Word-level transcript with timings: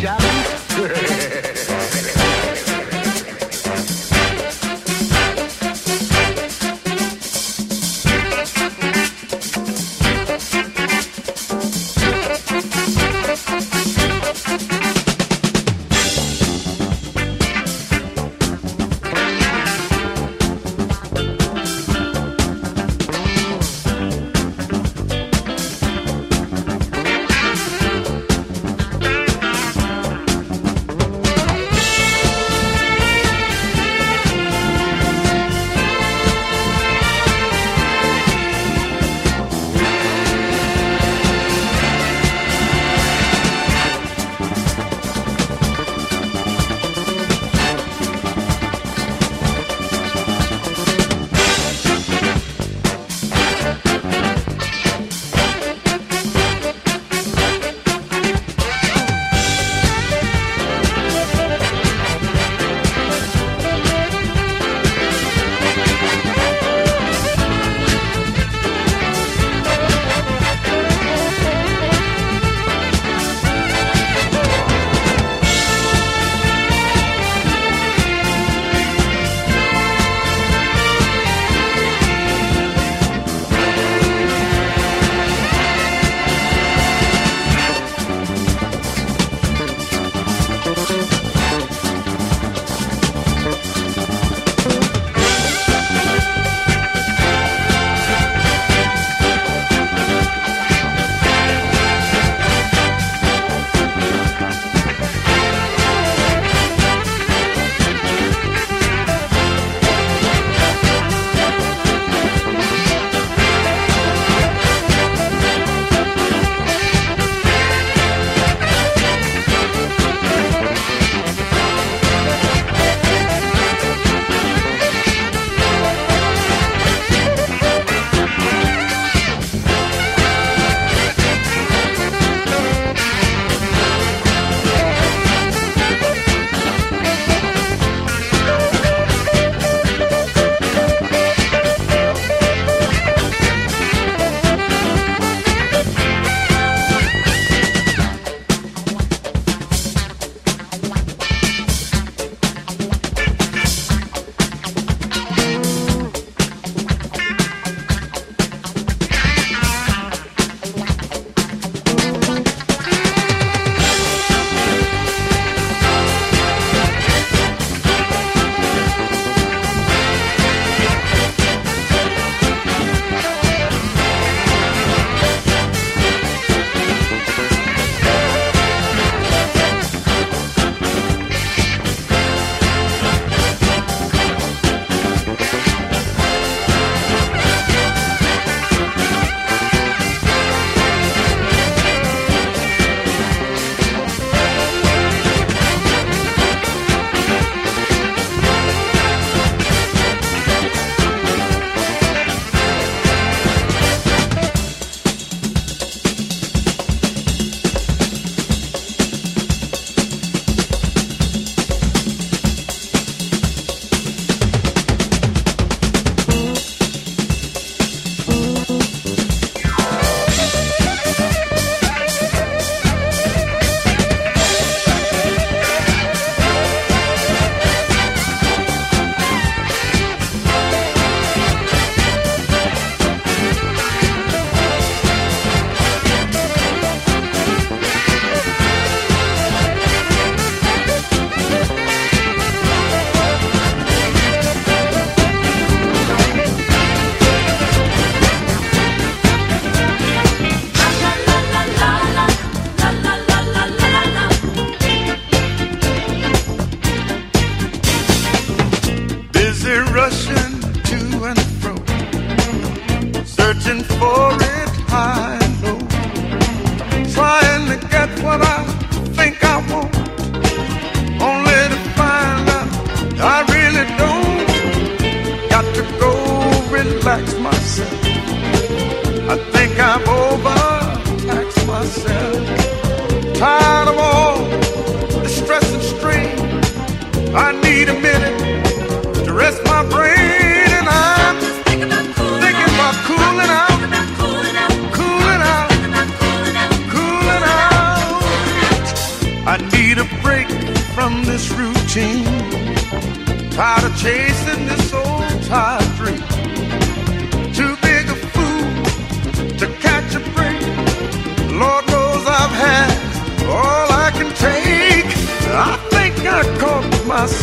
disc 0.00 1.14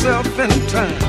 myself 0.06 0.40
in 0.40 0.50
time. 0.68 1.04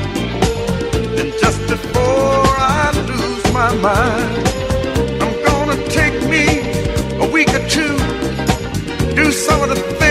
And 1.19 1.33
just 1.39 1.61
before 1.69 2.47
I 2.59 2.93
lose 3.07 3.53
my 3.53 3.75
mind, 3.75 4.49
I'm 5.23 5.45
gonna 5.45 5.87
take 5.89 6.15
me 6.31 6.47
a 7.21 7.31
week 7.31 7.49
or 7.51 7.69
two, 7.69 7.97
do 9.15 9.31
some 9.33 9.63
of 9.63 9.69
the 9.69 9.77
things. 9.77 10.06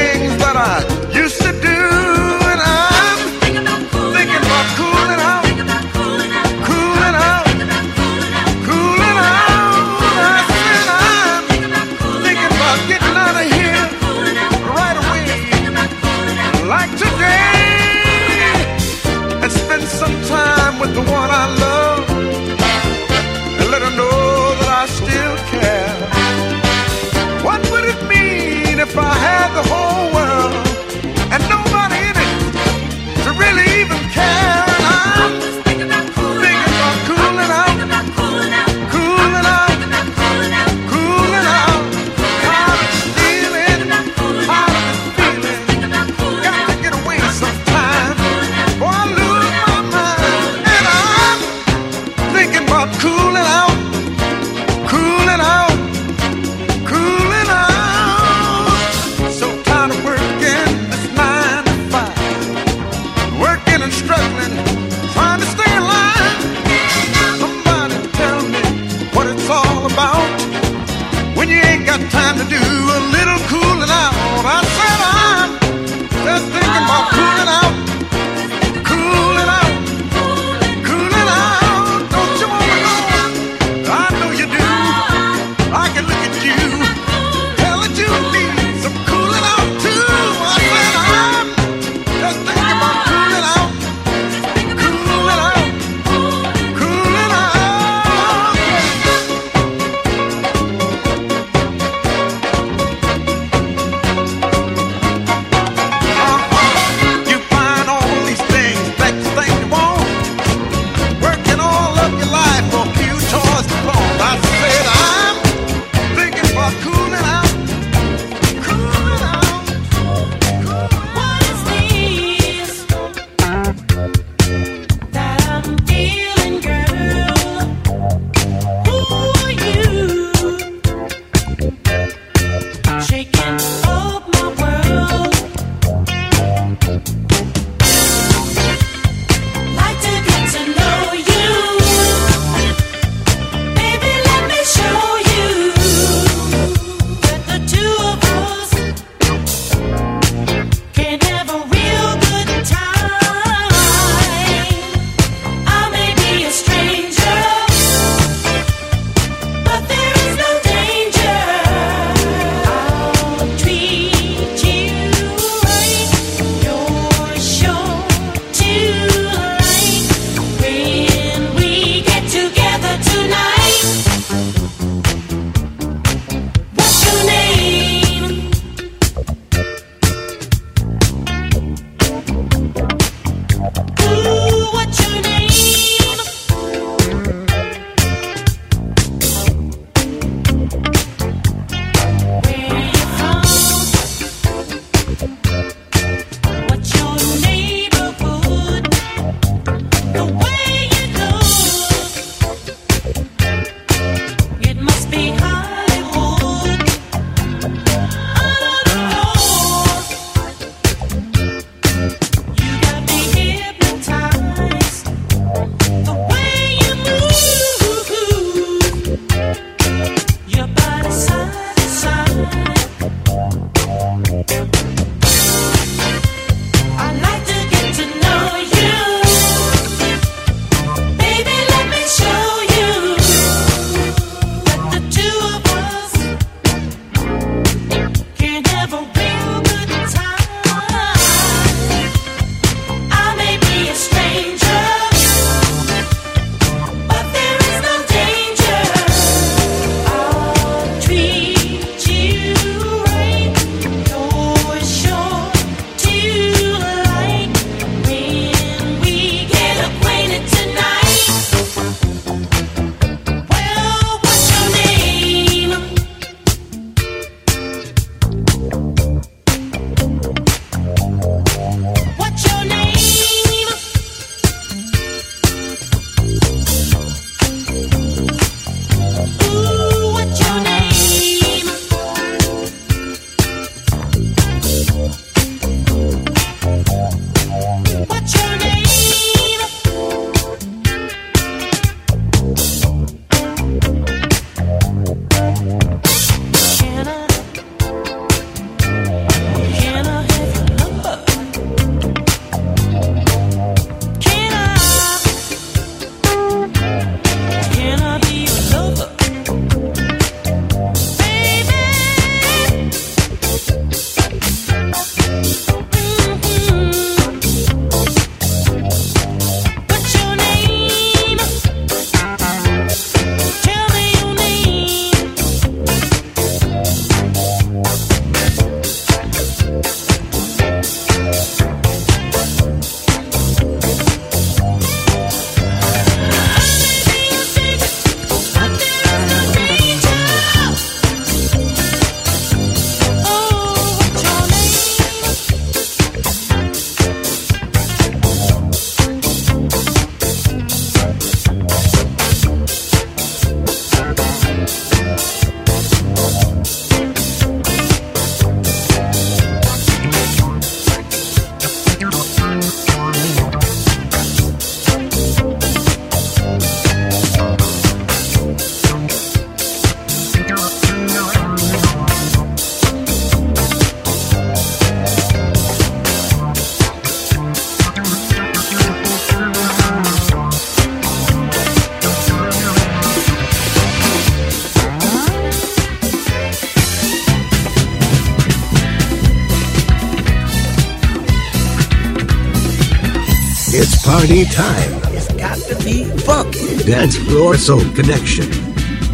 Time. 394.56 395.14
It's 395.14 395.32
got 395.34 395.58
to 395.68 395.76
be 395.84 396.06
funky. 396.22 396.78
Dance 396.86 397.18
Floor 397.18 397.58
Soul 397.58 397.82
Connection. 397.94 398.48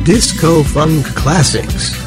Disco 0.03 0.61
Funk 0.61 1.03
Classics. 1.15 2.00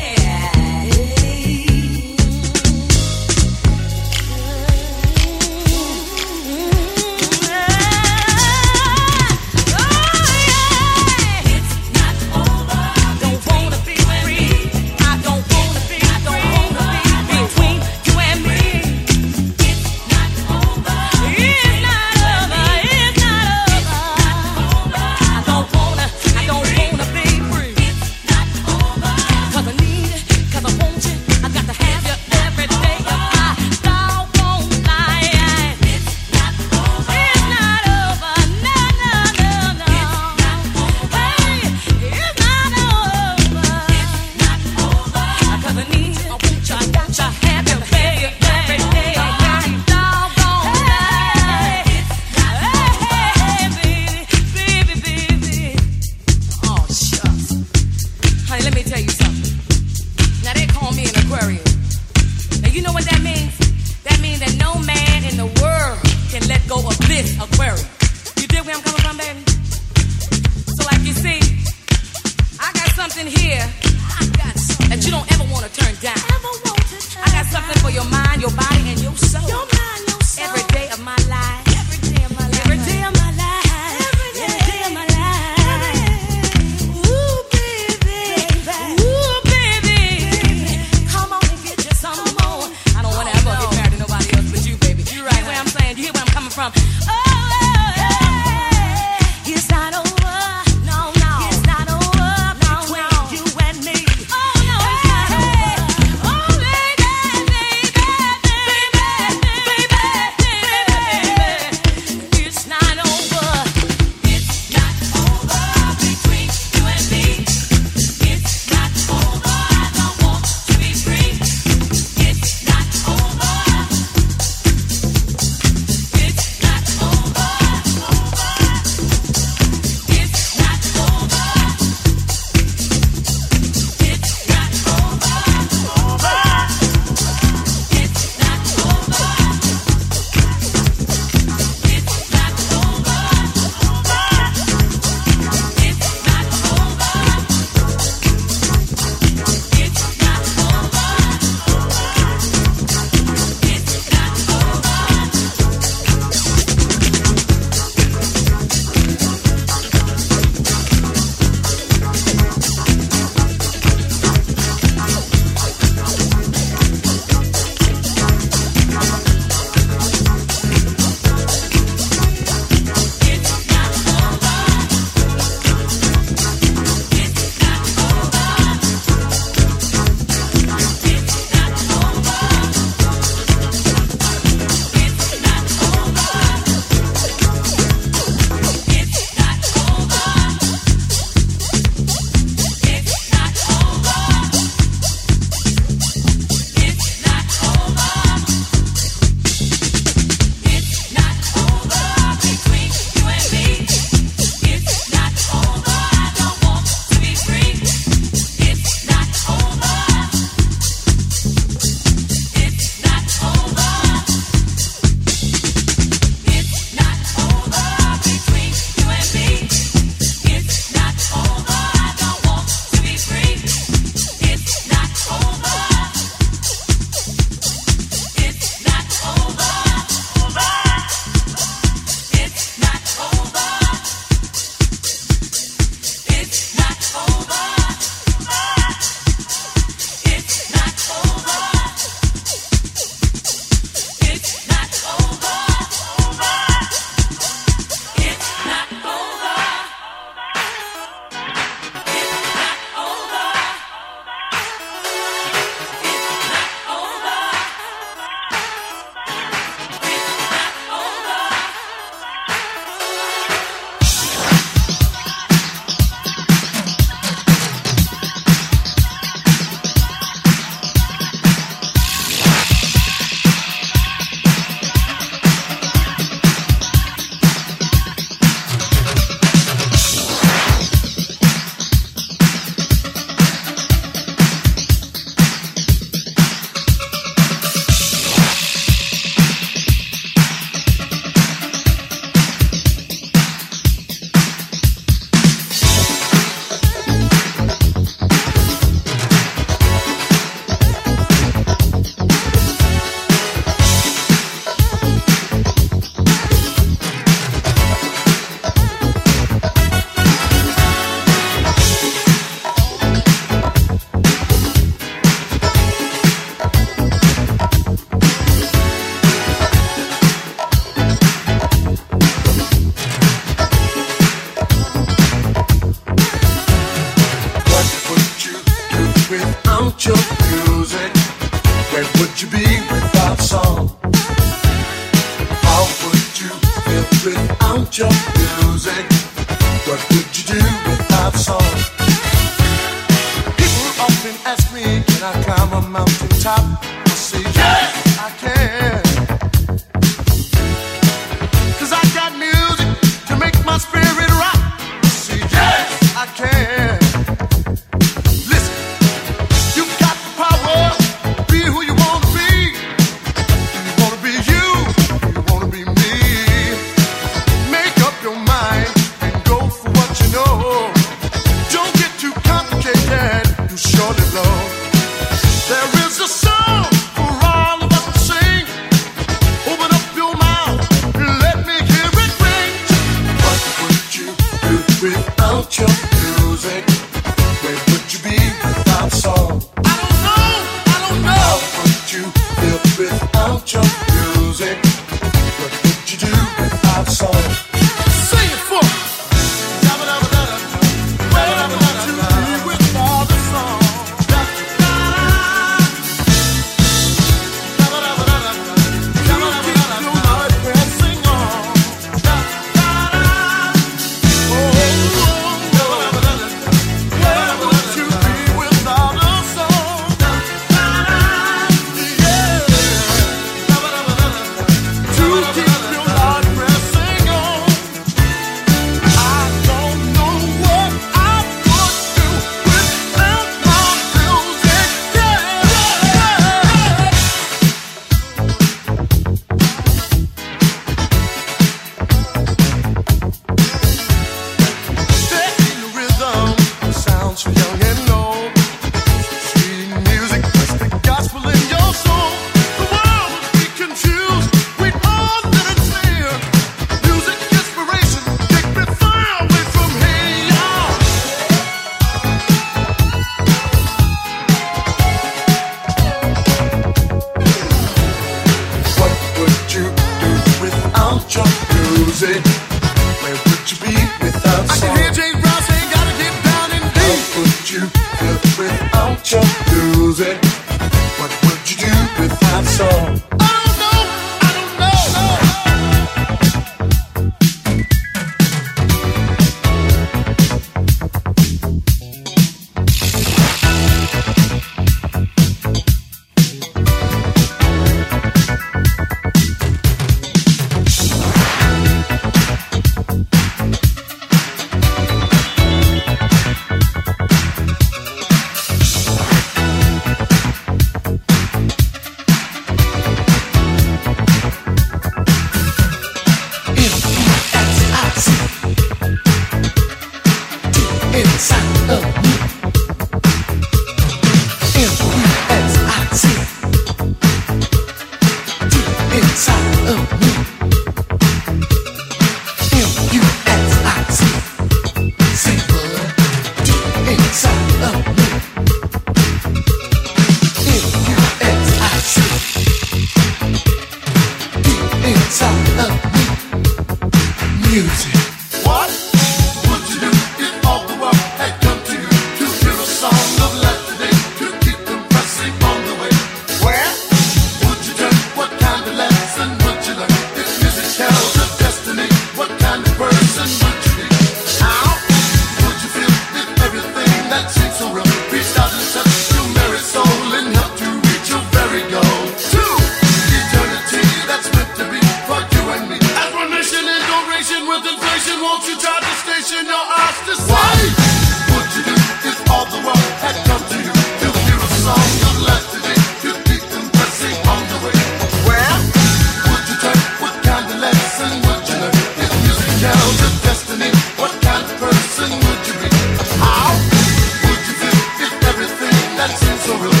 so 599.71 599.77
really 599.77 600.00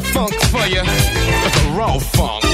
That 0.00 0.12
funk 0.14 0.34
for 0.48 0.66
you? 0.66 0.82
Raw 1.76 1.98
funk. 1.98 2.44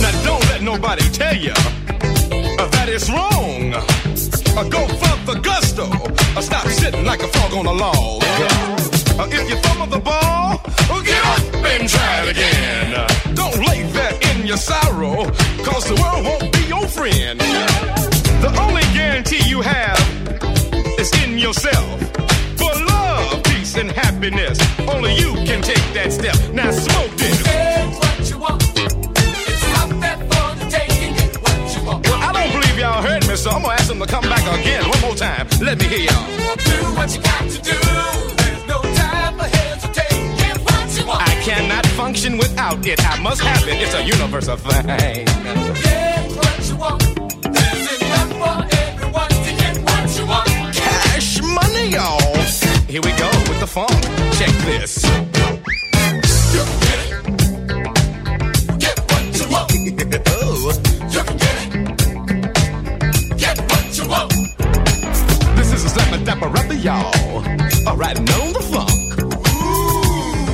Now, 0.00 0.24
don't 0.24 0.42
let 0.48 0.62
nobody 0.62 1.02
tell 1.10 1.36
you 1.36 1.52
that 1.52 2.86
it's 2.88 3.10
wrong. 3.10 3.74
Uh, 3.74 4.64
go 4.68 4.86
for 4.88 5.16
the 5.26 5.38
gusto. 5.42 5.84
Uh, 5.84 6.40
stop 6.40 6.66
sitting 6.68 7.04
like 7.04 7.22
a 7.22 7.28
frog 7.28 7.52
on 7.52 7.66
a 7.66 7.72
log. 7.72 8.22
Uh, 8.24 9.28
if 9.30 9.50
you 9.50 9.56
thumb 9.56 9.90
the 9.90 9.98
ball, 9.98 10.62
get 11.04 11.24
up 11.26 11.54
and 11.64 11.88
try 11.88 12.22
it 12.22 12.30
again. 12.30 13.06
Don't 13.34 13.58
lay 13.66 13.82
there 13.92 14.18
in 14.32 14.46
your 14.46 14.56
sorrow, 14.56 15.24
cause 15.62 15.84
the 15.84 16.00
world 16.00 16.24
won't 16.24 16.52
be 16.52 16.62
your 16.68 16.86
friend. 16.86 17.40
The 18.40 18.56
only 18.60 18.82
guarantee 18.94 19.46
you 19.46 19.60
have 19.60 20.00
is 20.98 21.12
in 21.22 21.38
yourself. 21.38 22.00
For 23.76 23.82
peace, 23.82 23.90
and 23.90 23.90
happiness, 23.90 24.58
only 24.88 25.14
you 25.14 25.34
can 25.44 25.60
take 25.62 25.82
that 25.94 26.12
step. 26.12 26.36
Now 26.52 26.70
smoke 26.70 27.10
this. 27.16 27.42
Well, 31.84 32.20
I 32.22 32.32
don't 32.32 32.52
believe 32.52 32.78
y'all 32.78 33.02
heard 33.02 33.26
me, 33.28 33.36
so 33.36 33.50
I'm 33.50 33.62
gonna 33.62 33.74
ask 33.74 33.88
them 33.88 33.98
to 34.00 34.06
come 34.06 34.24
back 34.24 34.42
again 34.60 34.88
one 34.88 35.00
more 35.02 35.14
time. 35.14 35.46
Let 35.60 35.78
me 35.78 35.84
hear 35.86 36.10
y'all. 36.10 36.26
Do 36.56 36.94
what 36.96 37.14
you 37.14 37.22
got 37.22 37.50
to 37.50 37.76
I 41.08 41.40
cannot 41.42 41.86
function 41.86 42.38
without 42.38 42.84
it. 42.86 43.00
I 43.04 43.20
must 43.20 43.40
have 43.42 43.68
it. 43.68 43.80
It's 43.82 43.94
a 43.94 44.02
universal 44.02 44.56
thing. 44.56 45.26
It's 45.28 46.34
what 46.34 46.68
you 46.68 46.76
want. 46.76 47.02
There's 47.42 48.02
enough 48.02 48.32
for 48.40 48.56
everyone 48.76 49.28
to 49.28 49.52
get 49.60 49.76
what 49.84 50.18
you 50.18 50.26
want. 50.26 50.74
Cash 50.74 51.40
money, 51.42 51.88
y'all. 51.90 52.36
Here 52.88 53.02
we 53.02 53.12
go 53.12 53.45
the 53.66 53.72
funk. 53.72 53.90
Check 54.38 54.52
this. 54.64 55.02
This 65.56 65.72
is 65.72 65.96
a 65.96 66.00
and 66.14 66.26
dapper 66.26 66.48
rapper, 66.48 66.74
y'all. 66.74 67.12
All 67.86 67.96
right, 67.96 68.16
on 68.18 68.52
the 68.52 68.62
funk. 68.72 68.90
Ooh. 69.48 70.48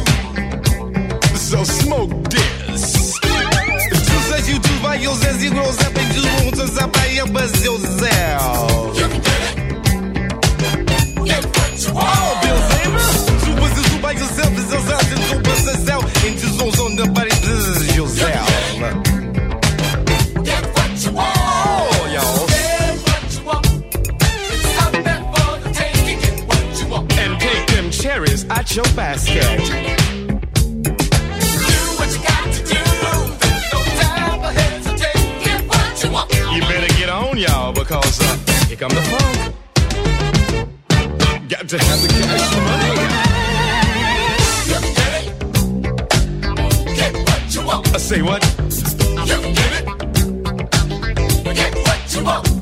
So 1.36 1.64
smoke 1.64 2.12
this. 2.30 3.18
Tu 3.90 4.16
sais 4.28 4.42
que 4.42 4.58
tu 4.58 4.74
vas 4.82 4.96
yo 4.96 5.14
zé 5.14 5.32
zero 5.38 5.72
zap 5.72 5.96
et 5.96 6.08
tu 6.14 6.20
montes 6.44 6.66
ça 6.66 6.86
va 6.86 7.08
y 7.08 7.20
buzz 7.30 7.64
yo 7.64 7.72
Oh, 11.94 12.02
Bill 12.04 12.10
Zimmer. 12.10 12.31
your 28.76 28.84
basket. 28.96 29.42
You 36.52 36.60
better 36.60 36.94
get 36.94 37.08
on, 37.10 37.36
y'all, 37.36 37.72
because 37.72 38.20
uh, 38.20 38.36
here 38.68 38.76
come 38.76 38.90
the 38.90 39.02
funk. 39.02 39.54
Got 41.48 41.68
to 41.68 41.78
have 41.78 42.00
the 42.00 42.08
cash 42.08 42.56
money. 42.56 42.88
You 44.68 44.78
get 44.96 45.12
it. 45.20 45.26
Get 46.96 47.12
what 47.28 47.54
you 47.54 47.62
want. 47.66 47.94
I 47.94 47.98
say 47.98 48.22
what? 48.22 48.42
You 49.26 49.36
get 49.52 49.72
it. 49.80 49.84
Get 51.54 51.74
what 51.74 52.14
you 52.14 52.24
want. 52.24 52.61